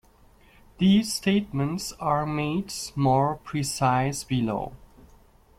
[0.79, 4.71] These statements are made more precise below.